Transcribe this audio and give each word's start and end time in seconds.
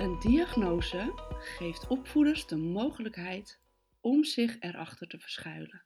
Een 0.00 0.18
diagnose 0.18 1.12
geeft 1.38 1.86
opvoeders 1.86 2.46
de 2.46 2.56
mogelijkheid 2.56 3.60
om 4.00 4.24
zich 4.24 4.56
erachter 4.60 5.08
te 5.08 5.18
verschuilen. 5.18 5.82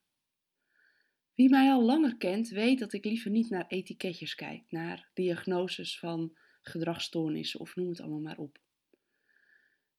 Wie 1.34 1.48
mij 1.48 1.70
al 1.70 1.82
langer 1.82 2.16
kent, 2.16 2.48
weet 2.48 2.78
dat 2.78 2.92
ik 2.92 3.04
liever 3.04 3.30
niet 3.30 3.50
naar 3.50 3.66
etiketjes 3.66 4.34
kijk, 4.34 4.62
naar 4.68 5.10
diagnoses 5.14 5.98
van 5.98 6.36
gedragsstoornissen 6.62 7.60
of 7.60 7.76
noem 7.76 7.88
het 7.88 8.00
allemaal 8.00 8.20
maar 8.20 8.38
op. 8.38 8.58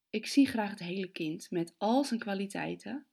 Ik 0.10 0.26
zie 0.26 0.48
graag 0.48 0.70
het 0.70 0.80
hele 0.80 1.12
kind 1.12 1.52
met 1.52 1.76
al 1.78 2.04
zijn 2.04 2.20
kwaliteiten 2.20 3.06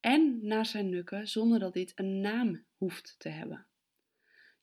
en 0.00 0.38
naar 0.46 0.66
zijn 0.66 0.88
nukken 0.88 1.28
zonder 1.28 1.58
dat 1.58 1.72
dit 1.72 1.92
een 1.94 2.20
naam 2.20 2.64
hoeft 2.76 3.14
te 3.18 3.28
hebben. 3.28 3.66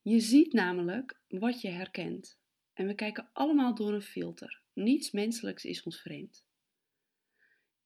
Je 0.02 0.20
ziet 0.20 0.54
namelijk 0.54 1.20
wat 1.28 1.62
je 1.62 1.70
herkent 1.70 2.40
en 2.74 2.88
we 2.88 2.94
kijken 2.94 3.30
allemaal 3.34 3.76
door 3.76 3.94
een 3.94 4.02
filter. 4.02 4.63
Niets 4.74 5.12
menselijks 5.12 5.66
is 5.66 5.84
ons 5.84 6.02
vreemd. 6.02 6.46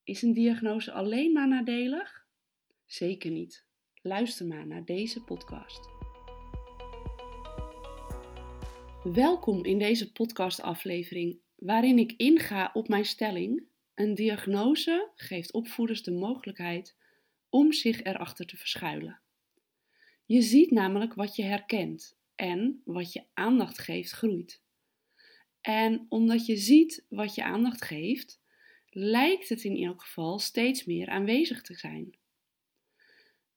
Is 0.04 0.22
een 0.22 0.34
diagnose 0.34 0.91
alleen 0.91 1.32
maar 1.32 1.48
nadelig? 1.48 2.26
Zeker 2.86 3.32
niet. 3.32 3.66
Luister 4.02 4.45
maar 4.45 4.68
naar 4.68 4.86
deze 4.86 5.23
podcast. 5.23 5.90
Welkom 9.04 9.66
in 9.66 9.78
deze 9.78 10.12
podcastaflevering 10.12 11.40
waarin 11.55 12.00
ik 12.00 12.14
inga 12.18 12.70
op 12.73 12.88
mijn 12.88 13.06
stelling: 13.06 13.64
een 13.94 14.16
diagnose 14.16 15.12
geeft 15.16 15.52
opvoeders 15.52 16.04
de 16.04 16.12
mogelijkheid 16.12 16.95
om 17.50 17.72
zich 17.72 18.04
erachter 18.04 18.45
te 18.45 18.58
verschuilen. 18.58 19.20
Je 20.26 20.42
ziet 20.42 20.72
namelijk 20.72 21.14
wat 21.14 21.36
je 21.36 21.44
herkent 21.44 22.17
en 22.36 22.81
wat 22.86 23.14
je 23.14 23.23
aandacht 23.34 23.80
geeft 23.80 24.12
groeit. 24.12 24.66
En 25.68 26.06
omdat 26.10 26.46
je 26.46 26.58
ziet 26.58 27.06
wat 27.10 27.36
je 27.36 27.44
aandacht 27.44 27.82
geeft, 27.82 28.42
lijkt 28.90 29.50
het 29.50 29.64
in 29.64 29.84
elk 29.84 30.02
geval 30.02 30.40
steeds 30.40 30.86
meer 30.86 31.09
aanwezig 31.09 31.62
te 31.62 31.74
zijn. 31.74 32.18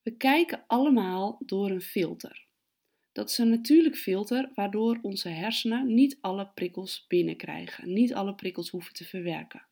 We 0.03 0.17
kijken 0.17 0.65
allemaal 0.67 1.43
door 1.47 1.71
een 1.71 1.81
filter. 1.81 2.47
Dat 3.13 3.31
is 3.31 3.39
een 3.39 3.51
natuurlijk 3.51 3.97
filter 3.97 4.51
waardoor 4.55 4.99
onze 5.03 5.29
hersenen 5.29 5.95
niet 5.95 6.19
alle 6.21 6.51
prikkels 6.55 7.05
binnenkrijgen, 7.09 7.93
niet 7.93 8.15
alle 8.15 8.35
prikkels 8.35 8.71
hoeven 8.71 8.95
te 8.95 9.05
verwerken. 9.05 9.67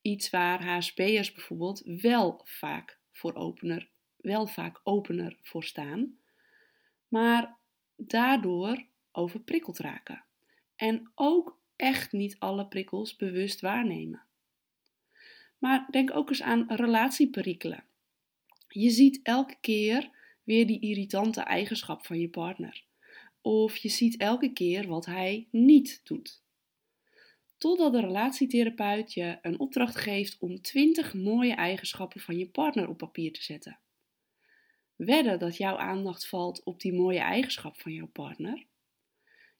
Iets 0.00 0.30
waar 0.30 0.64
HSP'ers 0.64 1.32
bijvoorbeeld 1.32 1.82
wel 1.84 2.40
vaak 2.44 2.98
voor 3.12 3.34
opener, 3.34 3.90
wel 4.16 4.46
vaak 4.46 4.80
opener 4.82 5.38
voor 5.42 5.64
staan, 5.64 6.18
maar 7.08 7.56
daardoor 7.96 8.86
overprikkeld 9.12 9.78
raken 9.78 10.24
en 10.84 11.10
ook 11.14 11.58
echt 11.76 12.12
niet 12.12 12.38
alle 12.38 12.66
prikkels 12.66 13.16
bewust 13.16 13.60
waarnemen. 13.60 14.22
Maar 15.58 15.86
denk 15.90 16.16
ook 16.16 16.28
eens 16.28 16.42
aan 16.42 16.64
relatieperikelen. 16.68 17.84
Je 18.68 18.90
ziet 18.90 19.20
elke 19.22 19.56
keer 19.60 20.10
weer 20.42 20.66
die 20.66 20.80
irritante 20.80 21.40
eigenschap 21.40 22.06
van 22.06 22.20
je 22.20 22.28
partner. 22.28 22.84
Of 23.40 23.76
je 23.76 23.88
ziet 23.88 24.16
elke 24.16 24.52
keer 24.52 24.88
wat 24.88 25.06
hij 25.06 25.48
niet 25.50 26.00
doet. 26.04 26.42
Totdat 27.58 27.92
de 27.92 28.00
relatietherapeut 28.00 29.12
je 29.12 29.38
een 29.42 29.58
opdracht 29.58 29.96
geeft 29.96 30.38
om 30.38 30.60
20 30.60 31.14
mooie 31.14 31.54
eigenschappen 31.54 32.20
van 32.20 32.38
je 32.38 32.48
partner 32.48 32.88
op 32.88 32.98
papier 32.98 33.32
te 33.32 33.42
zetten. 33.42 33.78
Wedden 34.96 35.38
dat 35.38 35.56
jouw 35.56 35.76
aandacht 35.76 36.26
valt 36.26 36.62
op 36.64 36.80
die 36.80 36.92
mooie 36.92 37.20
eigenschap 37.20 37.80
van 37.80 37.92
jouw 37.92 38.08
partner. 38.08 38.66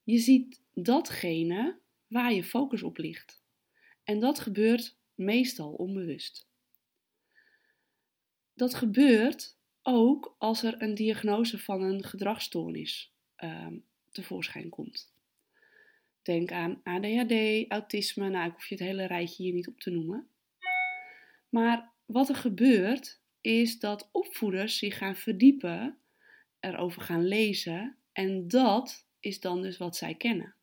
Je 0.05 0.19
ziet 0.19 0.63
datgene 0.75 1.79
waar 2.07 2.33
je 2.33 2.45
focus 2.45 2.83
op 2.83 2.99
ligt. 2.99 3.43
En 4.05 4.21
dat 4.21 4.39
gebeurt 4.39 4.97
meestal 5.15 5.73
onbewust. 5.73 6.49
Dat 8.55 8.75
gebeurt 8.75 9.57
ook 9.83 10.35
als 10.39 10.63
er 10.63 10.83
een 10.83 10.95
diagnose 10.95 11.59
van 11.59 11.83
een 11.83 12.05
gedragsstoornis 12.05 13.13
uh, 13.45 13.67
tevoorschijn 14.11 14.69
komt. 14.69 15.13
Denk 16.23 16.53
aan 16.53 16.81
ADHD, 16.83 17.65
autisme, 17.69 18.29
nou 18.29 18.47
ik 18.47 18.53
hoef 18.53 18.67
je 18.67 18.75
het 18.75 18.85
hele 18.85 19.07
rijtje 19.07 19.43
hier 19.43 19.53
niet 19.53 19.69
op 19.69 19.81
te 19.81 19.91
noemen. 19.91 20.29
Maar 21.49 21.93
wat 22.05 22.29
er 22.29 22.37
gebeurt 22.37 23.21
is 23.41 23.79
dat 23.79 24.09
opvoeders 24.13 24.79
zich 24.79 24.99
gaan 24.99 25.17
verdiepen, 25.17 25.99
erover 26.61 27.03
gaan 27.03 27.25
lezen 27.25 27.97
en 28.13 28.49
dat 28.49 29.04
is 29.25 29.41
dan 29.41 29.63
dus 29.63 29.77
wat 29.77 29.97
zij 29.97 30.15
kennen. 30.15 30.55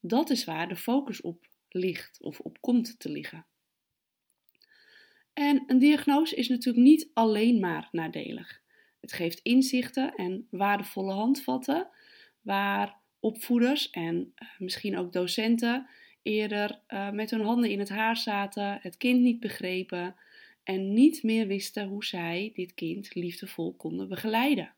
Dat 0.00 0.30
is 0.30 0.44
waar 0.44 0.68
de 0.68 0.76
focus 0.76 1.20
op 1.20 1.48
ligt 1.68 2.20
of 2.20 2.40
op 2.40 2.60
komt 2.60 2.98
te 2.98 3.10
liggen. 3.10 3.46
En 5.32 5.64
een 5.66 5.78
diagnose 5.78 6.36
is 6.36 6.48
natuurlijk 6.48 6.84
niet 6.84 7.10
alleen 7.12 7.60
maar 7.60 7.88
nadelig. 7.92 8.62
Het 9.00 9.12
geeft 9.12 9.40
inzichten 9.42 10.14
en 10.14 10.46
waardevolle 10.50 11.12
handvatten 11.12 11.88
waar 12.40 12.98
opvoeders 13.20 13.90
en 13.90 14.32
eh, 14.34 14.48
misschien 14.58 14.98
ook 14.98 15.12
docenten 15.12 15.88
eerder 16.22 16.80
uh, 16.88 17.10
met 17.10 17.30
hun 17.30 17.40
handen 17.40 17.70
in 17.70 17.78
het 17.78 17.88
haar 17.88 18.16
zaten, 18.16 18.78
het 18.82 18.96
kind 18.96 19.20
niet 19.20 19.40
begrepen 19.40 20.16
en 20.62 20.92
niet 20.92 21.22
meer 21.22 21.46
wisten 21.46 21.88
hoe 21.88 22.04
zij 22.04 22.50
dit 22.54 22.74
kind 22.74 23.14
liefdevol 23.14 23.74
konden 23.74 24.08
begeleiden. 24.08 24.74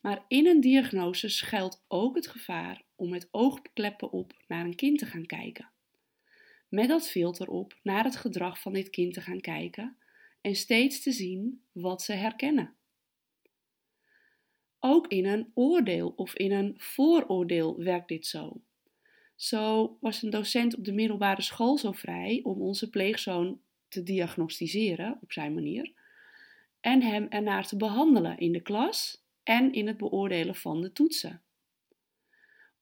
Maar 0.00 0.24
in 0.28 0.46
een 0.46 0.60
diagnose 0.60 1.28
schuilt 1.28 1.84
ook 1.88 2.14
het 2.14 2.26
gevaar 2.26 2.82
om 2.94 3.08
met 3.08 3.28
oogkleppen 3.30 4.12
op 4.12 4.32
naar 4.46 4.64
een 4.64 4.76
kind 4.76 4.98
te 4.98 5.06
gaan 5.06 5.26
kijken. 5.26 5.70
Met 6.68 6.88
dat 6.88 7.10
filter 7.10 7.48
op 7.48 7.78
naar 7.82 8.04
het 8.04 8.16
gedrag 8.16 8.60
van 8.60 8.72
dit 8.72 8.90
kind 8.90 9.14
te 9.14 9.20
gaan 9.20 9.40
kijken 9.40 9.96
en 10.40 10.54
steeds 10.54 11.02
te 11.02 11.12
zien 11.12 11.62
wat 11.72 12.02
ze 12.02 12.12
herkennen. 12.12 12.76
Ook 14.78 15.06
in 15.06 15.26
een 15.26 15.50
oordeel 15.54 16.08
of 16.16 16.34
in 16.34 16.52
een 16.52 16.74
vooroordeel 16.76 17.78
werkt 17.78 18.08
dit 18.08 18.26
zo. 18.26 18.62
Zo 19.36 19.96
was 20.00 20.22
een 20.22 20.30
docent 20.30 20.76
op 20.76 20.84
de 20.84 20.92
middelbare 20.92 21.42
school 21.42 21.78
zo 21.78 21.92
vrij 21.92 22.40
om 22.42 22.60
onze 22.60 22.90
pleegzoon 22.90 23.60
te 23.88 24.02
diagnosticeren 24.02 25.18
op 25.20 25.32
zijn 25.32 25.54
manier 25.54 25.92
en 26.80 27.02
hem 27.02 27.26
ernaar 27.28 27.66
te 27.66 27.76
behandelen 27.76 28.38
in 28.38 28.52
de 28.52 28.60
klas 28.60 29.26
en 29.48 29.72
in 29.72 29.86
het 29.86 29.96
beoordelen 29.96 30.54
van 30.54 30.80
de 30.80 30.92
toetsen. 30.92 31.42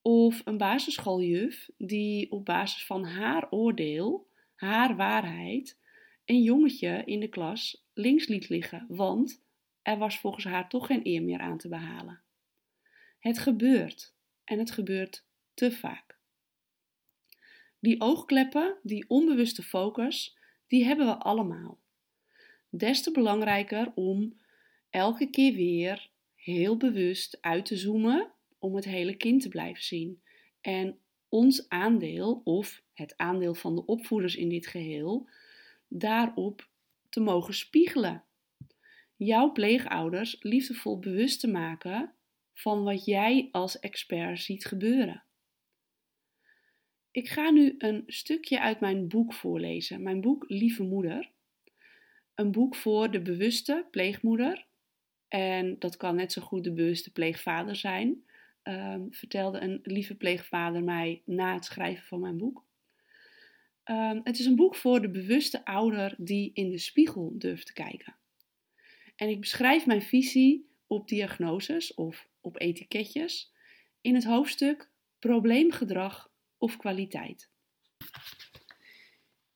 Of 0.02 0.42
een 0.44 0.56
basisschooljuf 0.56 1.68
die 1.78 2.30
op 2.30 2.44
basis 2.44 2.86
van 2.86 3.04
haar 3.04 3.50
oordeel, 3.50 4.28
haar 4.54 4.96
waarheid, 4.96 5.78
een 6.24 6.42
jongetje 6.42 7.02
in 7.04 7.20
de 7.20 7.28
klas 7.28 7.86
links 7.94 8.26
liet 8.26 8.48
liggen, 8.48 8.86
want 8.88 9.44
er 9.82 9.98
was 9.98 10.18
volgens 10.18 10.44
haar 10.44 10.68
toch 10.68 10.86
geen 10.86 11.00
eer 11.06 11.22
meer 11.22 11.38
aan 11.38 11.58
te 11.58 11.68
behalen. 11.68 12.22
Het 13.18 13.38
gebeurt 13.38 14.14
en 14.44 14.58
het 14.58 14.70
gebeurt 14.70 15.26
te 15.54 15.72
vaak. 15.72 16.18
Die 17.78 18.00
oogkleppen, 18.00 18.78
die 18.82 19.08
onbewuste 19.08 19.62
focus, 19.62 20.38
die 20.66 20.84
hebben 20.84 21.06
we 21.06 21.16
allemaal. 21.16 21.80
Des 22.68 23.02
te 23.02 23.10
belangrijker 23.10 23.92
om 23.94 24.40
elke 24.90 25.30
keer 25.30 25.54
weer 25.54 26.14
heel 26.46 26.76
bewust 26.76 27.38
uit 27.40 27.64
te 27.64 27.76
zoomen 27.76 28.32
om 28.58 28.74
het 28.74 28.84
hele 28.84 29.16
kind 29.16 29.42
te 29.42 29.48
blijven 29.48 29.84
zien. 29.84 30.22
En 30.60 30.98
ons 31.28 31.68
aandeel, 31.68 32.40
of 32.44 32.82
het 32.92 33.16
aandeel 33.16 33.54
van 33.54 33.74
de 33.74 33.84
opvoeders 33.84 34.36
in 34.36 34.48
dit 34.48 34.66
geheel, 34.66 35.28
daarop 35.88 36.68
te 37.08 37.20
mogen 37.20 37.54
spiegelen. 37.54 38.24
Jouw 39.16 39.52
pleegouders 39.52 40.36
liefdevol 40.40 40.98
bewust 40.98 41.40
te 41.40 41.48
maken 41.48 42.12
van 42.54 42.84
wat 42.84 43.04
jij 43.04 43.48
als 43.52 43.78
expert 43.78 44.40
ziet 44.40 44.64
gebeuren. 44.64 45.22
Ik 47.10 47.28
ga 47.28 47.50
nu 47.50 47.74
een 47.78 48.02
stukje 48.06 48.60
uit 48.60 48.80
mijn 48.80 49.08
boek 49.08 49.32
voorlezen, 49.32 50.02
mijn 50.02 50.20
boek 50.20 50.44
Lieve 50.48 50.82
Moeder. 50.82 51.30
Een 52.34 52.52
boek 52.52 52.74
voor 52.74 53.10
de 53.10 53.22
bewuste 53.22 53.86
pleegmoeder 53.90 54.66
en 55.28 55.78
dat 55.78 55.96
kan 55.96 56.14
net 56.16 56.32
zo 56.32 56.42
goed 56.42 56.64
de 56.64 56.72
bewuste 56.72 57.12
pleegvader 57.12 57.76
zijn, 57.76 58.24
um, 58.62 59.12
vertelde 59.12 59.60
een 59.60 59.80
lieve 59.82 60.14
pleegvader 60.14 60.84
mij 60.84 61.22
na 61.24 61.54
het 61.54 61.64
schrijven 61.64 62.06
van 62.06 62.20
mijn 62.20 62.36
boek. 62.36 62.64
Um, 63.84 64.20
het 64.24 64.38
is 64.38 64.46
een 64.46 64.56
boek 64.56 64.76
voor 64.76 65.00
de 65.00 65.10
bewuste 65.10 65.64
ouder 65.64 66.14
die 66.18 66.50
in 66.54 66.70
de 66.70 66.78
spiegel 66.78 67.32
durft 67.38 67.66
te 67.66 67.72
kijken. 67.72 68.16
En 69.16 69.28
ik 69.28 69.40
beschrijf 69.40 69.86
mijn 69.86 70.02
visie 70.02 70.68
op 70.86 71.08
diagnoses 71.08 71.94
of 71.94 72.28
op 72.40 72.60
etiketjes 72.60 73.52
in 74.00 74.14
het 74.14 74.24
hoofdstuk 74.24 74.90
Probleemgedrag 75.18 76.30
of 76.58 76.76
kwaliteit. 76.76 77.50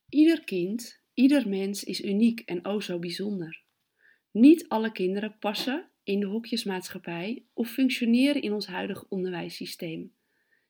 Ieder 0.09 0.45
kind, 0.45 1.01
ieder 1.15 1.49
mens 1.49 1.85
is 1.85 2.03
uniek 2.03 2.41
en 2.41 2.65
o 2.65 2.81
zo 2.81 2.99
bijzonder. 2.99 3.63
Niet 4.31 4.69
alle 4.69 4.93
kinderen 4.93 5.39
passen 5.39 5.89
in 6.03 6.21
de 6.21 6.27
hokjesmaatschappij 6.27 7.45
of 7.53 7.71
functioneren 7.71 8.43
in 8.43 8.53
ons 8.53 8.67
huidige 8.67 9.07
onderwijssysteem. 9.09 10.13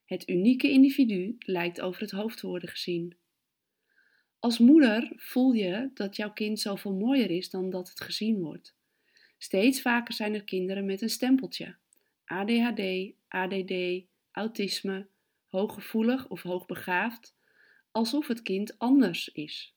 Het 0.05 0.29
unieke 0.29 0.71
individu 0.71 1.37
lijkt 1.39 1.81
over 1.81 2.01
het 2.01 2.11
hoofd 2.11 2.39
te 2.39 2.47
worden 2.47 2.69
gezien. 2.69 3.17
Als 4.39 4.59
moeder 4.59 5.12
voel 5.17 5.53
je 5.53 5.91
dat 5.95 6.17
jouw 6.17 6.33
kind 6.33 6.61
zoveel 6.61 6.93
mooier 6.93 7.31
is 7.31 7.51
dan 7.51 7.71
dat 7.71 7.89
het 7.89 8.01
gezien 8.01 8.39
wordt. 8.41 8.77
Steeds 9.39 9.83
vaker 9.83 10.15
zijn 10.15 10.35
er 10.35 10.45
kinderen 10.45 10.85
met 10.85 11.03
een 11.03 11.11
stempeltje. 11.11 11.77
ADHD, 12.25 13.12
ADD, 13.29 14.05
autisme, 14.31 15.07
hooggevoelig 15.47 16.29
of 16.29 16.43
hoogbegaafd, 16.43 17.37
alsof 17.91 18.27
het 18.27 18.43
kind 18.43 18.79
anders 18.79 19.29
is. 19.29 19.75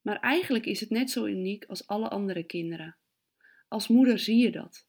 Maar 0.00 0.20
eigenlijk 0.20 0.66
is 0.66 0.80
het 0.80 0.90
net 0.90 1.10
zo 1.10 1.26
uniek 1.26 1.64
als 1.64 1.86
alle 1.86 2.08
andere 2.08 2.42
kinderen. 2.42 2.96
Als 3.68 3.88
moeder 3.88 4.18
zie 4.18 4.36
je 4.36 4.50
dat. 4.50 4.86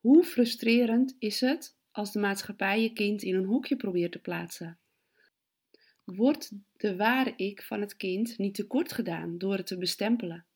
Hoe 0.00 0.24
frustrerend 0.24 1.16
is 1.18 1.40
het 1.40 1.76
als 1.90 2.12
de 2.12 2.18
maatschappij 2.18 2.82
je 2.82 2.92
kind 2.92 3.22
in 3.22 3.34
een 3.34 3.44
hokje 3.44 3.76
probeert 3.76 4.12
te 4.12 4.18
plaatsen? 4.18 4.78
Wordt 6.04 6.52
de 6.72 6.96
ware 6.96 7.32
ik 7.36 7.62
van 7.62 7.80
het 7.80 7.96
kind 7.96 8.38
niet 8.38 8.54
tekort 8.54 8.92
gedaan 8.92 9.38
door 9.38 9.56
het 9.56 9.66
te 9.66 9.78
bestempelen? 9.78 10.46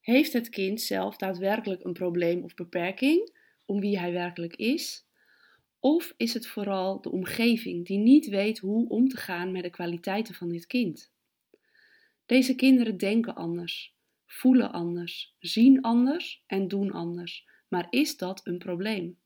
Heeft 0.00 0.32
het 0.32 0.48
kind 0.48 0.80
zelf 0.80 1.16
daadwerkelijk 1.16 1.84
een 1.84 1.92
probleem 1.92 2.42
of 2.42 2.54
beperking 2.54 3.38
om 3.64 3.80
wie 3.80 3.98
hij 3.98 4.12
werkelijk 4.12 4.56
is? 4.56 5.06
Of 5.78 6.14
is 6.16 6.34
het 6.34 6.46
vooral 6.46 7.00
de 7.00 7.10
omgeving 7.10 7.86
die 7.86 7.98
niet 7.98 8.26
weet 8.26 8.58
hoe 8.58 8.88
om 8.88 9.08
te 9.08 9.16
gaan 9.16 9.52
met 9.52 9.62
de 9.62 9.70
kwaliteiten 9.70 10.34
van 10.34 10.48
dit 10.48 10.66
kind? 10.66 11.12
Deze 12.30 12.54
kinderen 12.54 12.96
denken 12.96 13.34
anders, 13.34 13.96
voelen 14.26 14.72
anders, 14.72 15.36
zien 15.38 15.82
anders 15.82 16.44
en 16.46 16.68
doen 16.68 16.90
anders. 16.92 17.48
Maar 17.68 17.86
is 17.90 18.16
dat 18.16 18.46
een 18.46 18.58
probleem? 18.58 19.18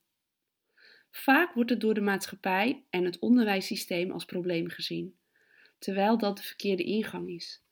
Vaak 1.10 1.54
wordt 1.54 1.70
het 1.70 1.80
door 1.80 1.94
de 1.94 2.00
maatschappij 2.00 2.84
en 2.90 3.04
het 3.04 3.18
onderwijssysteem 3.18 4.10
als 4.10 4.24
probleem 4.24 4.68
gezien, 4.68 5.18
terwijl 5.78 6.18
dat 6.18 6.36
de 6.36 6.42
verkeerde 6.42 6.82
ingang 6.82 7.30
is. 7.30 7.64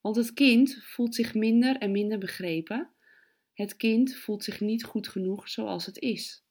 Want 0.00 0.16
het 0.16 0.32
kind 0.32 0.82
voelt 0.82 1.14
zich 1.14 1.34
minder 1.34 1.76
en 1.76 1.90
minder 1.90 2.18
begrepen. 2.18 2.90
Het 3.54 3.76
kind 3.76 4.14
voelt 4.14 4.44
zich 4.44 4.60
niet 4.60 4.84
goed 4.84 5.08
genoeg 5.08 5.48
zoals 5.48 5.86
het 5.86 5.98
is. 5.98 6.44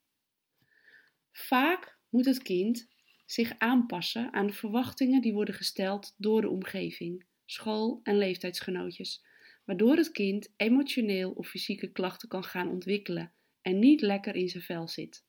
Vaak 1.31 1.97
moet 2.09 2.25
het 2.25 2.41
kind 2.41 2.87
zich 3.25 3.53
aanpassen 3.57 4.33
aan 4.33 4.47
de 4.47 4.53
verwachtingen 4.53 5.21
die 5.21 5.33
worden 5.33 5.55
gesteld 5.55 6.15
door 6.17 6.41
de 6.41 6.49
omgeving, 6.49 7.27
school 7.51 7.99
en 8.03 8.17
leeftijdsgenootjes, 8.17 9.25
waardoor 9.65 9.95
het 9.95 10.11
kind 10.11 10.53
emotioneel 10.57 11.31
of 11.31 11.47
fysieke 11.47 11.91
klachten 11.91 12.29
kan 12.29 12.43
gaan 12.43 12.69
ontwikkelen 12.69 13.33
en 13.61 13.79
niet 13.79 14.01
lekker 14.01 14.35
in 14.35 14.49
zijn 14.49 14.63
vel 14.63 14.87
zit. 14.87 15.25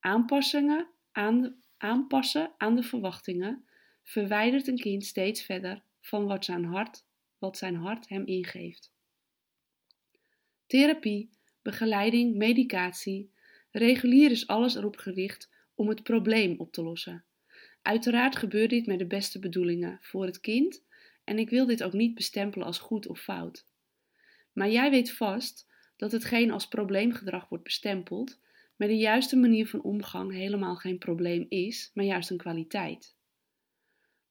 Aanpassingen 0.00 0.88
aan 1.12 1.62
aanpassen 1.76 2.54
aan 2.56 2.76
de 2.76 2.82
verwachtingen 2.82 3.64
verwijdert 4.02 4.66
een 4.66 4.78
kind 4.78 5.04
steeds 5.04 5.42
verder 5.42 5.82
van 6.00 6.26
wat 6.26 6.44
zijn 6.44 6.64
hart, 6.64 7.04
wat 7.38 7.58
zijn 7.58 7.74
hart 7.74 8.08
hem 8.08 8.26
ingeeft. 8.26 8.92
Therapie, 10.66 11.30
begeleiding, 11.62 12.36
medicatie, 12.36 13.32
regulier 13.70 14.30
is 14.30 14.46
alles 14.46 14.74
erop 14.74 14.96
gericht 14.96 15.50
om 15.74 15.88
het 15.88 16.02
probleem 16.02 16.54
op 16.58 16.72
te 16.72 16.82
lossen. 16.82 17.24
Uiteraard 17.82 18.36
gebeurt 18.36 18.70
dit 18.70 18.86
met 18.86 18.98
de 18.98 19.06
beste 19.06 19.38
bedoelingen 19.38 19.98
voor 20.00 20.24
het 20.24 20.40
kind 20.40 20.86
en 21.28 21.38
ik 21.38 21.50
wil 21.50 21.66
dit 21.66 21.82
ook 21.82 21.92
niet 21.92 22.14
bestempelen 22.14 22.66
als 22.66 22.78
goed 22.78 23.06
of 23.06 23.20
fout. 23.20 23.66
Maar 24.52 24.70
jij 24.70 24.90
weet 24.90 25.12
vast 25.12 25.66
dat 25.96 26.12
hetgeen 26.12 26.50
als 26.50 26.68
probleemgedrag 26.68 27.48
wordt 27.48 27.64
bestempeld, 27.64 28.40
met 28.76 28.88
de 28.88 28.96
juiste 28.96 29.36
manier 29.36 29.66
van 29.66 29.82
omgang 29.82 30.32
helemaal 30.32 30.76
geen 30.76 30.98
probleem 30.98 31.46
is, 31.48 31.90
maar 31.94 32.04
juist 32.04 32.30
een 32.30 32.36
kwaliteit. 32.36 33.16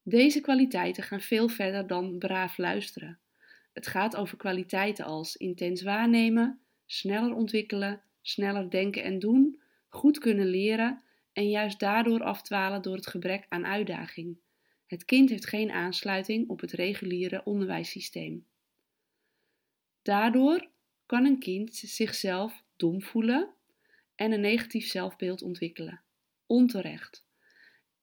Deze 0.03 0.41
kwaliteiten 0.41 1.03
gaan 1.03 1.21
veel 1.21 1.47
verder 1.47 1.87
dan 1.87 2.17
braaf 2.17 2.57
luisteren. 2.57 3.19
Het 3.73 3.87
gaat 3.87 4.15
over 4.15 4.37
kwaliteiten 4.37 5.05
als 5.05 5.35
intens 5.35 5.81
waarnemen, 5.81 6.59
sneller 6.85 7.33
ontwikkelen, 7.33 8.01
sneller 8.21 8.69
denken 8.69 9.03
en 9.03 9.19
doen, 9.19 9.61
goed 9.87 10.17
kunnen 10.17 10.47
leren 10.47 11.01
en 11.33 11.49
juist 11.49 11.79
daardoor 11.79 12.23
afdwalen 12.23 12.81
door 12.81 12.95
het 12.95 13.07
gebrek 13.07 13.45
aan 13.49 13.65
uitdaging. 13.65 14.37
Het 14.87 15.05
kind 15.05 15.29
heeft 15.29 15.47
geen 15.47 15.71
aansluiting 15.71 16.49
op 16.49 16.59
het 16.59 16.71
reguliere 16.71 17.43
onderwijssysteem. 17.43 18.45
Daardoor 20.01 20.69
kan 21.05 21.25
een 21.25 21.39
kind 21.39 21.75
zichzelf 21.75 22.63
dom 22.75 23.01
voelen 23.01 23.53
en 24.15 24.31
een 24.31 24.41
negatief 24.41 24.87
zelfbeeld 24.87 25.41
ontwikkelen. 25.41 26.01
Onterecht. 26.45 27.25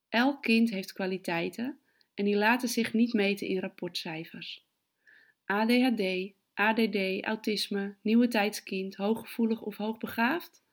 Elk 0.09 0.43
kind 0.43 0.71
heeft 0.71 0.93
kwaliteiten 0.93 1.79
en 2.15 2.25
die 2.25 2.37
laten 2.37 2.69
zich 2.69 2.93
niet 2.93 3.13
meten 3.13 3.47
in 3.47 3.59
rapportcijfers. 3.59 4.67
ADHD, 5.45 6.33
ADD, 6.55 7.25
autisme, 7.25 7.97
nieuwe 8.03 8.29
tijdskind, 8.29 8.95
hooggevoelig 8.95 9.63
of 9.63 9.77
hoogbegaafd? 9.77 10.65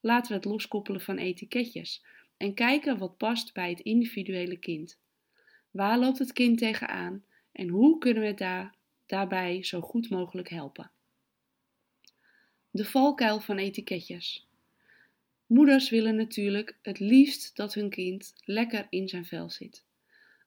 Laten 0.00 0.30
we 0.30 0.36
het 0.36 0.44
loskoppelen 0.44 1.00
van 1.00 1.18
etiketjes 1.18 2.04
en 2.36 2.54
kijken 2.54 2.98
wat 2.98 3.16
past 3.16 3.52
bij 3.52 3.70
het 3.70 3.80
individuele 3.80 4.56
kind. 4.56 5.04
Waar 5.76 5.98
loopt 5.98 6.18
het 6.18 6.32
kind 6.32 6.58
tegenaan 6.58 7.24
en 7.52 7.68
hoe 7.68 7.98
kunnen 7.98 8.22
we 8.22 8.28
het 8.28 8.38
daar, 8.38 8.74
daarbij 9.06 9.64
zo 9.64 9.80
goed 9.80 10.10
mogelijk 10.10 10.48
helpen? 10.48 10.90
De 12.70 12.84
valkuil 12.84 13.40
van 13.40 13.58
etiketjes. 13.58 14.46
Moeders 15.46 15.90
willen 15.90 16.16
natuurlijk 16.16 16.78
het 16.82 16.98
liefst 16.98 17.56
dat 17.56 17.74
hun 17.74 17.90
kind 17.90 18.34
lekker 18.44 18.86
in 18.90 19.08
zijn 19.08 19.24
vel 19.24 19.50
zit. 19.50 19.84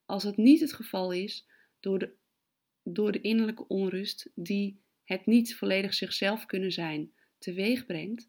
Als 0.05 0.23
het 0.23 0.37
niet 0.37 0.59
het 0.59 0.73
geval 0.73 1.11
is, 1.11 1.45
door 1.79 1.99
de, 1.99 2.13
door 2.83 3.11
de 3.11 3.21
innerlijke 3.21 3.67
onrust 3.67 4.29
die 4.35 4.79
het 5.03 5.25
niet 5.25 5.55
volledig 5.55 5.93
zichzelf 5.93 6.45
kunnen 6.45 6.71
zijn 6.71 7.11
teweeg 7.37 7.85
brengt, 7.85 8.27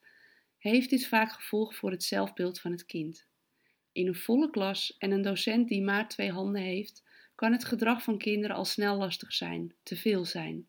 heeft 0.58 0.90
dit 0.90 1.06
vaak 1.06 1.32
gevolg 1.32 1.74
voor 1.74 1.90
het 1.90 2.04
zelfbeeld 2.04 2.60
van 2.60 2.72
het 2.72 2.86
kind. 2.86 3.28
In 4.00 4.06
een 4.06 4.14
volle 4.14 4.50
klas 4.50 4.96
en 4.98 5.10
een 5.10 5.22
docent 5.22 5.68
die 5.68 5.82
maar 5.82 6.08
twee 6.08 6.30
handen 6.30 6.62
heeft, 6.62 7.04
kan 7.34 7.52
het 7.52 7.64
gedrag 7.64 8.02
van 8.02 8.18
kinderen 8.18 8.56
al 8.56 8.64
snel 8.64 8.96
lastig 8.96 9.32
zijn, 9.32 9.74
te 9.82 9.96
veel 9.96 10.24
zijn. 10.24 10.66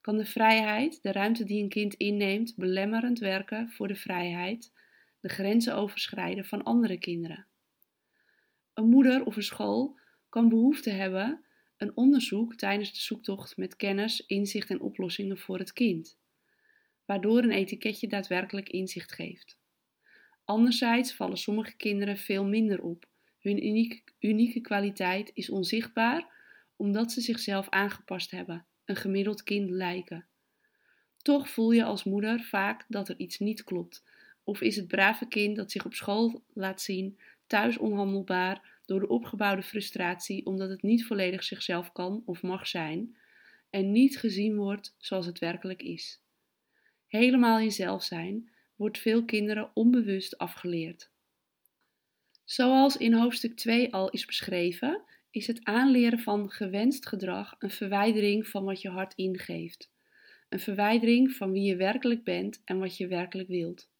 Kan 0.00 0.16
de 0.16 0.24
vrijheid, 0.24 1.02
de 1.02 1.12
ruimte 1.12 1.44
die 1.44 1.62
een 1.62 1.68
kind 1.68 1.94
inneemt, 1.94 2.54
belemmerend 2.56 3.18
werken 3.18 3.70
voor 3.70 3.88
de 3.88 3.94
vrijheid, 3.94 4.72
de 5.20 5.28
grenzen 5.28 5.74
overschrijden 5.76 6.44
van 6.44 6.62
andere 6.62 6.98
kinderen. 6.98 7.46
Een 8.74 8.88
moeder 8.88 9.24
of 9.24 9.36
een 9.36 9.42
school 9.42 9.98
kan 10.28 10.48
behoefte 10.48 10.90
hebben 10.90 11.44
een 11.76 11.96
onderzoek 11.96 12.54
tijdens 12.54 12.92
de 12.92 13.00
zoektocht 13.00 13.56
met 13.56 13.76
kennis, 13.76 14.26
inzicht 14.26 14.70
en 14.70 14.80
oplossingen 14.80 15.38
voor 15.38 15.58
het 15.58 15.72
kind, 15.72 16.18
waardoor 17.04 17.42
een 17.42 17.52
etiketje 17.52 18.08
daadwerkelijk 18.08 18.68
inzicht 18.68 19.12
geeft. 19.12 19.62
Anderzijds 20.44 21.14
vallen 21.14 21.36
sommige 21.36 21.76
kinderen 21.76 22.16
veel 22.16 22.44
minder 22.44 22.82
op. 22.82 23.06
Hun 23.38 23.66
unieke, 23.66 24.02
unieke 24.20 24.60
kwaliteit 24.60 25.30
is 25.34 25.50
onzichtbaar 25.50 26.32
omdat 26.76 27.12
ze 27.12 27.20
zichzelf 27.20 27.68
aangepast 27.68 28.30
hebben, 28.30 28.66
een 28.84 28.96
gemiddeld 28.96 29.42
kind 29.42 29.70
lijken. 29.70 30.26
Toch 31.22 31.48
voel 31.48 31.70
je 31.70 31.84
als 31.84 32.04
moeder 32.04 32.40
vaak 32.40 32.84
dat 32.88 33.08
er 33.08 33.18
iets 33.18 33.38
niet 33.38 33.64
klopt, 33.64 34.04
of 34.44 34.60
is 34.60 34.76
het 34.76 34.88
brave 34.88 35.28
kind 35.28 35.56
dat 35.56 35.70
zich 35.70 35.84
op 35.84 35.94
school 35.94 36.42
laat 36.52 36.80
zien 36.80 37.18
thuis 37.46 37.78
onhandelbaar 37.78 38.80
door 38.86 39.00
de 39.00 39.08
opgebouwde 39.08 39.62
frustratie 39.62 40.46
omdat 40.46 40.68
het 40.70 40.82
niet 40.82 41.06
volledig 41.06 41.44
zichzelf 41.44 41.92
kan 41.92 42.22
of 42.24 42.42
mag 42.42 42.66
zijn 42.66 43.16
en 43.70 43.92
niet 43.92 44.18
gezien 44.18 44.56
wordt 44.56 44.94
zoals 44.98 45.26
het 45.26 45.38
werkelijk 45.38 45.82
is. 45.82 46.20
Helemaal 47.06 47.58
in 47.58 47.72
zelf 47.72 48.02
zijn 48.02 48.50
wordt 48.76 48.98
veel 48.98 49.24
kinderen 49.24 49.70
onbewust 49.74 50.38
afgeleerd. 50.38 51.10
Zoals 52.44 52.96
in 52.96 53.12
hoofdstuk 53.12 53.56
2 53.56 53.92
al 53.92 54.10
is 54.10 54.24
beschreven, 54.24 55.02
is 55.30 55.46
het 55.46 55.64
aanleren 55.64 56.18
van 56.18 56.50
gewenst 56.50 57.06
gedrag 57.06 57.54
een 57.58 57.70
verwijdering 57.70 58.46
van 58.46 58.64
wat 58.64 58.80
je 58.80 58.88
hart 58.88 59.14
ingeeft. 59.14 59.92
Een 60.48 60.60
verwijdering 60.60 61.32
van 61.32 61.52
wie 61.52 61.62
je 61.62 61.76
werkelijk 61.76 62.24
bent 62.24 62.62
en 62.64 62.78
wat 62.78 62.96
je 62.96 63.06
werkelijk 63.06 63.48
wilt. 63.48 63.90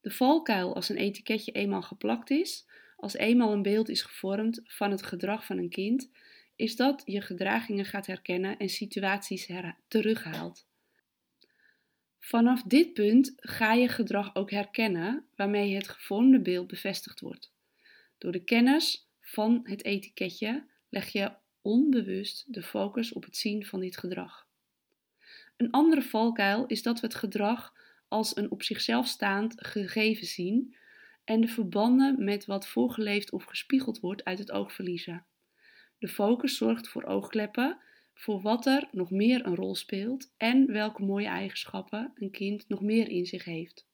De 0.00 0.10
valkuil 0.10 0.74
als 0.74 0.88
een 0.88 0.96
etiketje 0.96 1.52
eenmaal 1.52 1.82
geplakt 1.82 2.30
is, 2.30 2.66
als 2.96 3.14
eenmaal 3.14 3.52
een 3.52 3.62
beeld 3.62 3.88
is 3.88 4.02
gevormd 4.02 4.60
van 4.64 4.90
het 4.90 5.02
gedrag 5.02 5.46
van 5.46 5.58
een 5.58 5.68
kind, 5.68 6.10
is 6.56 6.76
dat 6.76 7.02
je 7.04 7.20
gedragingen 7.20 7.84
gaat 7.84 8.06
herkennen 8.06 8.58
en 8.58 8.68
situaties 8.68 9.50
terughaalt. 9.88 10.66
Vanaf 12.24 12.62
dit 12.62 12.92
punt 12.92 13.32
ga 13.36 13.72
je 13.72 13.88
gedrag 13.88 14.34
ook 14.34 14.50
herkennen 14.50 15.26
waarmee 15.36 15.74
het 15.74 15.88
gevormde 15.88 16.40
beeld 16.40 16.66
bevestigd 16.66 17.20
wordt. 17.20 17.52
Door 18.18 18.32
de 18.32 18.44
kennis 18.44 19.08
van 19.20 19.60
het 19.64 19.84
etiketje 19.84 20.66
leg 20.88 21.08
je 21.08 21.32
onbewust 21.62 22.54
de 22.54 22.62
focus 22.62 23.12
op 23.12 23.24
het 23.24 23.36
zien 23.36 23.66
van 23.66 23.80
dit 23.80 23.96
gedrag. 23.96 24.46
Een 25.56 25.70
andere 25.70 26.02
valkuil 26.02 26.66
is 26.66 26.82
dat 26.82 27.00
we 27.00 27.06
het 27.06 27.16
gedrag 27.16 27.72
als 28.08 28.36
een 28.36 28.50
op 28.50 28.62
zichzelf 28.62 29.06
staand 29.06 29.54
gegeven 29.56 30.26
zien 30.26 30.76
en 31.24 31.40
de 31.40 31.48
verbanden 31.48 32.24
met 32.24 32.46
wat 32.46 32.66
voorgeleefd 32.66 33.32
of 33.32 33.44
gespiegeld 33.44 34.00
wordt 34.00 34.24
uit 34.24 34.38
het 34.38 34.52
oog 34.52 34.72
verliezen. 34.72 35.24
De 35.98 36.08
focus 36.08 36.56
zorgt 36.56 36.88
voor 36.88 37.04
oogkleppen 37.04 37.78
voor 38.22 38.40
wat 38.40 38.66
er 38.66 38.88
nog 38.90 39.10
meer 39.10 39.46
een 39.46 39.54
rol 39.54 39.74
speelt 39.74 40.32
en 40.36 40.66
welke 40.66 41.02
mooie 41.02 41.26
eigenschappen 41.26 42.12
een 42.14 42.30
kind 42.30 42.68
nog 42.68 42.80
meer 42.80 43.08
in 43.08 43.26
zich 43.26 43.44
heeft. 43.44 43.86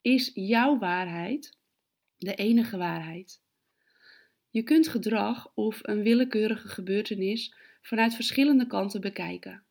Is 0.00 0.30
jouw 0.34 0.78
waarheid 0.78 1.58
de 2.18 2.34
enige 2.34 2.76
waarheid? 2.76 3.42
Je 4.50 4.62
kunt 4.62 4.88
gedrag 4.88 5.52
of 5.54 5.80
een 5.82 6.02
willekeurige 6.02 6.68
gebeurtenis 6.68 7.54
vanuit 7.82 8.14
verschillende 8.14 8.66
kanten 8.66 9.00
bekijken. 9.00 9.62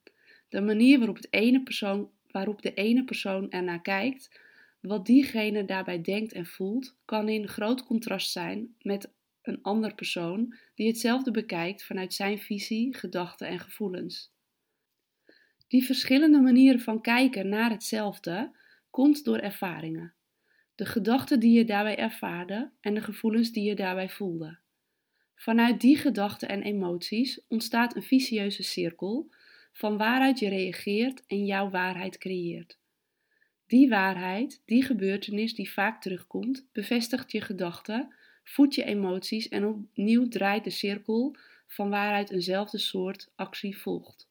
De 0.49 0.61
manier 0.61 0.97
waarop, 0.97 1.15
het 1.15 1.33
ene 1.33 1.63
persoon, 1.63 2.11
waarop 2.31 2.61
de 2.61 2.73
ene 2.73 3.03
persoon 3.03 3.51
ernaar 3.51 3.81
kijkt, 3.81 4.39
wat 4.81 5.05
diegene 5.05 5.65
daarbij 5.65 6.01
denkt 6.01 6.33
en 6.33 6.45
voelt, 6.45 6.95
kan 7.05 7.29
in 7.29 7.47
groot 7.47 7.85
contrast 7.85 8.31
zijn 8.31 8.75
met 8.81 9.13
een 9.47 9.61
ander 9.61 9.95
persoon 9.95 10.55
die 10.75 10.87
hetzelfde 10.87 11.31
bekijkt 11.31 11.83
vanuit 11.83 12.13
zijn 12.13 12.39
visie, 12.39 12.95
gedachten 12.95 13.47
en 13.47 13.59
gevoelens. 13.59 14.33
Die 15.67 15.85
verschillende 15.85 16.41
manieren 16.41 16.79
van 16.79 17.01
kijken 17.01 17.49
naar 17.49 17.69
hetzelfde 17.69 18.55
komt 18.89 19.23
door 19.23 19.37
ervaringen. 19.37 20.13
De 20.75 20.85
gedachten 20.85 21.39
die 21.39 21.57
je 21.57 21.65
daarbij 21.65 21.97
ervaarde 21.97 22.71
en 22.81 22.93
de 22.93 23.01
gevoelens 23.01 23.51
die 23.51 23.63
je 23.63 23.75
daarbij 23.75 24.09
voelde. 24.09 24.57
Vanuit 25.35 25.81
die 25.81 25.97
gedachten 25.97 26.49
en 26.49 26.61
emoties 26.61 27.41
ontstaat 27.47 27.95
een 27.95 28.03
vicieuze 28.03 28.63
cirkel 28.63 29.29
van 29.71 29.97
waaruit 29.97 30.39
je 30.39 30.49
reageert 30.49 31.23
en 31.27 31.45
jouw 31.45 31.69
waarheid 31.69 32.17
creëert. 32.17 32.79
Die 33.67 33.89
waarheid, 33.89 34.61
die 34.65 34.83
gebeurtenis 34.83 35.55
die 35.55 35.71
vaak 35.71 36.01
terugkomt, 36.01 36.67
bevestigt 36.71 37.31
je 37.31 37.41
gedachten, 37.41 38.15
voedt 38.45 38.75
je 38.75 38.83
emoties 38.83 39.49
en 39.49 39.65
opnieuw 39.65 40.27
draait 40.27 40.63
de 40.63 40.69
cirkel 40.69 41.35
van 41.67 41.89
waaruit 41.89 42.31
eenzelfde 42.31 42.77
soort 42.77 43.31
actie 43.35 43.77
volgt. 43.77 44.29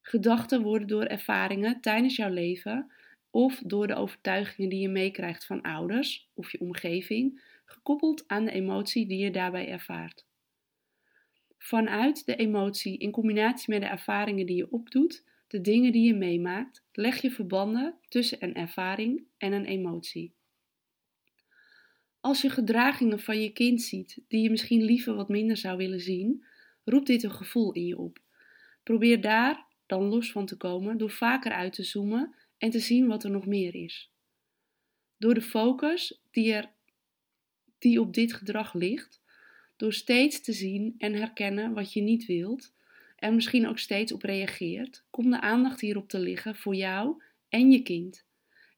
Gedachten 0.00 0.62
worden 0.62 0.88
door 0.88 1.04
ervaringen 1.04 1.80
tijdens 1.80 2.16
jouw 2.16 2.32
leven 2.32 2.92
of 3.30 3.62
door 3.66 3.86
de 3.86 3.94
overtuigingen 3.94 4.70
die 4.70 4.80
je 4.80 4.88
meekrijgt 4.88 5.46
van 5.46 5.62
ouders 5.62 6.28
of 6.34 6.52
je 6.52 6.60
omgeving 6.60 7.42
gekoppeld 7.64 8.24
aan 8.26 8.44
de 8.44 8.50
emotie 8.50 9.06
die 9.06 9.18
je 9.18 9.30
daarbij 9.30 9.68
ervaart. 9.68 10.24
Vanuit 11.58 12.26
de 12.26 12.36
emotie 12.36 12.98
in 12.98 13.10
combinatie 13.10 13.72
met 13.72 13.82
de 13.82 13.88
ervaringen 13.88 14.46
die 14.46 14.56
je 14.56 14.70
opdoet, 14.70 15.24
de 15.48 15.60
dingen 15.60 15.92
die 15.92 16.06
je 16.06 16.14
meemaakt, 16.14 16.84
leg 16.92 17.22
je 17.22 17.30
verbanden 17.30 17.94
tussen 18.08 18.44
een 18.44 18.54
ervaring 18.54 19.24
en 19.38 19.52
een 19.52 19.64
emotie. 19.64 20.32
Als 22.24 22.40
je 22.40 22.50
gedragingen 22.50 23.20
van 23.20 23.40
je 23.40 23.52
kind 23.52 23.82
ziet 23.82 24.18
die 24.28 24.42
je 24.42 24.50
misschien 24.50 24.82
liever 24.82 25.14
wat 25.14 25.28
minder 25.28 25.56
zou 25.56 25.76
willen 25.76 26.00
zien, 26.00 26.44
roept 26.84 27.06
dit 27.06 27.22
een 27.22 27.30
gevoel 27.30 27.72
in 27.72 27.86
je 27.86 27.98
op. 27.98 28.18
Probeer 28.82 29.20
daar 29.20 29.66
dan 29.86 30.02
los 30.02 30.32
van 30.32 30.46
te 30.46 30.56
komen 30.56 30.98
door 30.98 31.10
vaker 31.10 31.52
uit 31.52 31.72
te 31.72 31.82
zoomen 31.82 32.34
en 32.58 32.70
te 32.70 32.78
zien 32.78 33.06
wat 33.06 33.24
er 33.24 33.30
nog 33.30 33.46
meer 33.46 33.74
is. 33.74 34.12
Door 35.16 35.34
de 35.34 35.42
focus 35.42 36.20
die, 36.30 36.52
er, 36.52 36.70
die 37.78 38.00
op 38.00 38.14
dit 38.14 38.32
gedrag 38.32 38.74
ligt, 38.74 39.22
door 39.76 39.92
steeds 39.92 40.40
te 40.40 40.52
zien 40.52 40.94
en 40.98 41.14
herkennen 41.14 41.72
wat 41.72 41.92
je 41.92 42.00
niet 42.00 42.26
wilt 42.26 42.74
en 43.16 43.34
misschien 43.34 43.68
ook 43.68 43.78
steeds 43.78 44.12
op 44.12 44.22
reageert, 44.22 45.04
komt 45.10 45.30
de 45.30 45.40
aandacht 45.40 45.80
hierop 45.80 46.08
te 46.08 46.18
liggen 46.18 46.54
voor 46.56 46.74
jou 46.74 47.22
en 47.48 47.70
je 47.70 47.82
kind. 47.82 48.26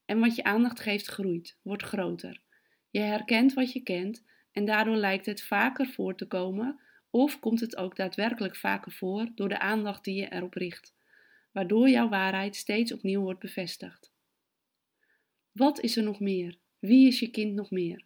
En 0.05 0.19
wat 0.19 0.35
je 0.35 0.43
aandacht 0.43 0.79
geeft 0.79 1.07
groeit, 1.07 1.57
wordt 1.61 1.83
groter. 1.83 2.45
Je 2.89 2.99
herkent 2.99 3.53
wat 3.53 3.73
je 3.73 3.83
kent 3.83 4.25
en 4.51 4.65
daardoor 4.65 4.95
lijkt 4.95 5.25
het 5.25 5.43
vaker 5.43 5.87
voor 5.87 6.15
te 6.15 6.27
komen 6.27 6.79
of 7.09 7.39
komt 7.39 7.59
het 7.59 7.77
ook 7.77 7.95
daadwerkelijk 7.95 8.55
vaker 8.55 8.91
voor 8.91 9.29
door 9.35 9.49
de 9.49 9.59
aandacht 9.59 10.03
die 10.03 10.15
je 10.15 10.31
erop 10.31 10.53
richt, 10.53 10.95
waardoor 11.51 11.89
jouw 11.89 12.09
waarheid 12.09 12.55
steeds 12.55 12.93
opnieuw 12.93 13.21
wordt 13.21 13.39
bevestigd. 13.39 14.11
Wat 15.51 15.79
is 15.79 15.97
er 15.97 16.03
nog 16.03 16.19
meer? 16.19 16.57
Wie 16.79 17.07
is 17.07 17.19
je 17.19 17.29
kind 17.29 17.53
nog 17.53 17.71
meer? 17.71 18.05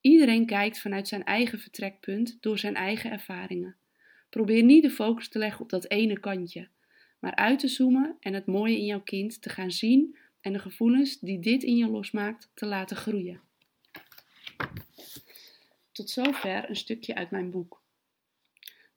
Iedereen 0.00 0.46
kijkt 0.46 0.80
vanuit 0.80 1.08
zijn 1.08 1.24
eigen 1.24 1.58
vertrekpunt 1.58 2.36
door 2.40 2.58
zijn 2.58 2.74
eigen 2.74 3.10
ervaringen. 3.10 3.76
Probeer 4.30 4.62
niet 4.62 4.82
de 4.82 4.90
focus 4.90 5.28
te 5.28 5.38
leggen 5.38 5.60
op 5.60 5.70
dat 5.70 5.90
ene 5.90 6.20
kantje, 6.20 6.68
maar 7.20 7.34
uit 7.34 7.58
te 7.58 7.68
zoomen 7.68 8.16
en 8.20 8.32
het 8.32 8.46
mooie 8.46 8.76
in 8.76 8.84
jouw 8.84 9.02
kind 9.02 9.42
te 9.42 9.48
gaan 9.48 9.70
zien 9.70 10.16
en 10.40 10.52
de 10.52 10.58
gevoelens 10.58 11.20
die 11.20 11.38
dit 11.40 11.62
in 11.62 11.76
je 11.76 11.86
losmaakt 11.86 12.50
te 12.54 12.66
laten 12.66 12.96
groeien. 12.96 13.43
Tot 15.94 16.10
zover 16.10 16.68
een 16.68 16.76
stukje 16.76 17.14
uit 17.14 17.30
mijn 17.30 17.50
boek. 17.50 17.82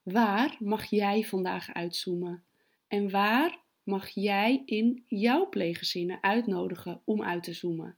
Waar 0.04 0.56
mag 0.60 0.86
jij 0.90 1.24
vandaag 1.24 1.74
uitzoomen? 1.74 2.44
En 2.88 3.10
waar 3.10 3.60
mag 3.84 4.10
jij 4.10 4.62
in 4.66 5.04
jouw 5.08 5.50
pleeggezinnen 5.50 6.24
uitnodigen 6.24 7.02
om 7.06 7.24
uit 7.24 7.44
te 7.44 7.54
zoomen? 7.54 7.98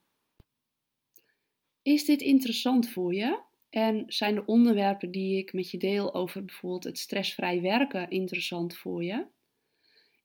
Is 1.82 2.06
dit 2.06 2.22
interessant 2.22 2.90
voor 2.90 3.14
je? 3.14 3.42
En 3.70 4.04
zijn 4.08 4.36
de 4.36 4.46
onderwerpen 4.46 5.12
die 5.12 5.38
ik 5.38 5.54
met 5.54 5.72
je 5.72 5.78
deel 5.78 6.14
over 6.14 6.46
bijvoorbeeld 6.46 6.84
het 6.84 6.98
stressvrij 6.98 7.62
werken 7.62 8.10
interessant 8.10 8.78
voor 8.78 9.04
je? 9.04 9.26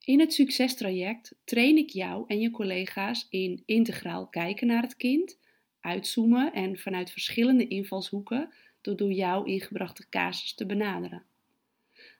In 0.04 0.20
het 0.20 0.32
succestraject 0.32 1.34
train 1.44 1.76
ik 1.76 1.90
jou 1.90 2.24
en 2.26 2.40
je 2.40 2.50
collega's 2.50 3.26
in 3.30 3.62
integraal 3.66 4.28
kijken 4.28 4.66
naar 4.66 4.82
het 4.82 4.96
kind, 4.96 5.38
uitzoomen 5.84 6.52
en 6.52 6.78
vanuit 6.78 7.10
verschillende 7.10 7.68
invalshoeken 7.68 8.52
door 8.80 8.96
door 8.96 9.12
jou 9.12 9.46
ingebrachte 9.46 10.08
casus 10.08 10.54
te 10.54 10.66
benaderen. 10.66 11.22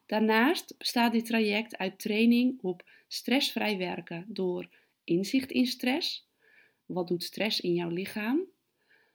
Daarnaast 0.06 0.74
bestaat 0.78 1.12
dit 1.12 1.26
traject 1.26 1.78
uit 1.78 1.98
training 1.98 2.58
op 2.62 2.82
stressvrij 3.08 3.78
werken 3.78 4.24
door 4.28 4.68
inzicht 5.04 5.50
in 5.50 5.66
stress. 5.66 6.28
Wat 6.86 7.08
doet 7.08 7.22
stress 7.22 7.60
in 7.60 7.74
jouw 7.74 7.88
lichaam? 7.88 8.40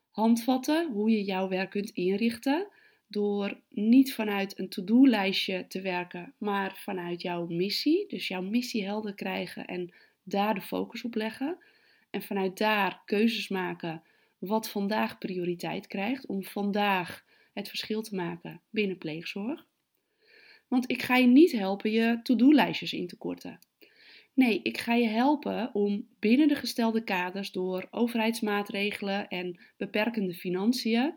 Handvatten 0.10 0.92
hoe 0.92 1.10
je 1.10 1.24
jouw 1.24 1.48
werk 1.48 1.70
kunt 1.70 1.90
inrichten 1.90 2.68
door 3.08 3.60
niet 3.70 4.14
vanuit 4.14 4.60
een 4.60 4.70
to-do-lijstje 4.70 5.66
te 5.68 5.82
werken, 5.82 6.34
maar 6.38 6.78
vanuit 6.78 7.22
jouw 7.22 7.46
missie. 7.48 8.08
Dus 8.08 8.28
jouw 8.28 8.42
missie 8.42 8.86
helder 8.86 9.14
krijgen 9.14 9.66
en 9.66 9.94
daar 10.24 10.54
de 10.54 10.62
focus 10.62 11.04
op 11.04 11.16
leggen. 11.16 11.58
En 12.10 12.22
vanuit 12.22 12.58
daar 12.58 13.02
keuzes 13.06 13.48
maken 13.48 14.04
wat 14.40 14.70
vandaag 14.70 15.18
prioriteit 15.18 15.88
krijgt 15.88 16.26
om 16.28 16.44
vandaag 16.44 17.26
het 17.54 17.70
verschil 17.70 18.02
te 18.02 18.16
maken 18.16 18.62
binnen 18.70 18.98
pleegzorg. 18.98 19.68
Want 20.68 20.92
ik 20.92 21.02
ga 21.02 21.16
je 21.16 21.28
niet 21.28 21.52
helpen 21.52 21.92
je 21.92 22.20
to-do-lijstjes 22.24 22.94
in 22.94 23.08
te 23.08 23.18
korten. 23.18 23.60
Nee, 24.34 24.60
ik 24.64 24.78
ga 24.78 24.94
je 24.94 25.08
helpen 25.08 25.74
om 25.74 26.08
binnen 26.20 26.48
de 26.48 26.56
gestelde 26.56 27.04
kaders 27.04 27.52
door 27.52 27.88
overheidsmaatregelen 27.92 29.28
en 29.28 29.60
beperkende 29.78 30.34
financiën 30.34 31.14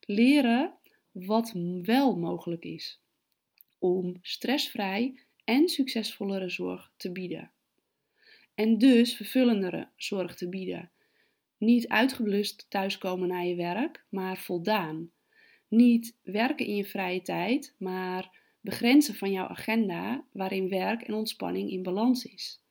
leren 0.00 0.74
wat 1.12 1.52
wel 1.82 2.16
mogelijk 2.16 2.64
is 2.64 3.00
om 3.78 4.18
stressvrij 4.22 5.20
en 5.44 5.68
succesvollere 5.68 6.48
zorg 6.48 6.92
te 6.96 7.12
bieden. 7.12 7.50
En 8.54 8.78
dus 8.78 9.16
vervullendere 9.16 9.88
zorg 9.96 10.34
te 10.36 10.48
bieden. 10.48 10.90
Niet 11.58 11.88
uitgeblust 11.88 12.66
thuiskomen 12.68 13.28
naar 13.28 13.46
je 13.46 13.54
werk, 13.54 14.04
maar 14.08 14.38
voldaan. 14.38 15.10
Niet 15.68 16.16
werken 16.22 16.66
in 16.66 16.76
je 16.76 16.84
vrije 16.84 17.22
tijd, 17.22 17.74
maar 17.78 18.38
begrenzen 18.60 19.14
van 19.14 19.32
jouw 19.32 19.46
agenda 19.46 20.26
waarin 20.32 20.68
werk 20.68 21.02
en 21.02 21.14
ontspanning 21.14 21.70
in 21.70 21.82
balans 21.82 22.24
is. 22.24 22.62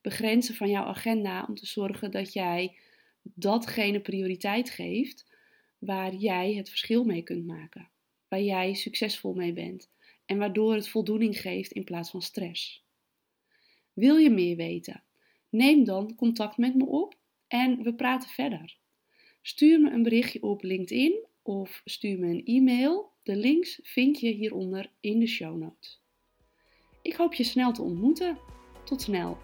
Begrenzen 0.00 0.54
van 0.54 0.70
jouw 0.70 0.84
agenda 0.84 1.44
om 1.48 1.54
te 1.54 1.66
zorgen 1.66 2.10
dat 2.10 2.32
jij 2.32 2.76
datgene 3.22 4.00
prioriteit 4.00 4.70
geeft 4.70 5.30
waar 5.78 6.14
jij 6.14 6.54
het 6.54 6.68
verschil 6.68 7.04
mee 7.04 7.22
kunt 7.22 7.46
maken, 7.46 7.90
waar 8.28 8.42
jij 8.42 8.74
succesvol 8.74 9.34
mee 9.34 9.52
bent 9.52 9.90
en 10.26 10.38
waardoor 10.38 10.74
het 10.74 10.88
voldoening 10.88 11.40
geeft 11.40 11.72
in 11.72 11.84
plaats 11.84 12.10
van 12.10 12.22
stress. 12.22 12.84
Wil 13.92 14.16
je 14.16 14.30
meer 14.30 14.56
weten? 14.56 15.02
Neem 15.48 15.84
dan 15.84 16.14
contact 16.14 16.56
met 16.56 16.74
me 16.74 16.86
op 16.86 17.18
en 17.50 17.82
we 17.82 17.94
praten 17.94 18.28
verder. 18.28 18.78
Stuur 19.42 19.80
me 19.80 19.90
een 19.90 20.02
berichtje 20.02 20.42
op 20.42 20.62
LinkedIn 20.62 21.26
of 21.42 21.82
stuur 21.84 22.18
me 22.18 22.26
een 22.26 22.44
e-mail. 22.44 23.12
De 23.22 23.36
links 23.36 23.80
vind 23.82 24.20
je 24.20 24.30
hieronder 24.30 24.92
in 25.00 25.18
de 25.18 25.26
show 25.26 25.56
notes. 25.56 26.02
Ik 27.02 27.14
hoop 27.14 27.34
je 27.34 27.44
snel 27.44 27.72
te 27.72 27.82
ontmoeten. 27.82 28.38
Tot 28.84 29.02
snel. 29.02 29.38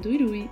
Doei 0.00 0.18
doei. 0.18 0.48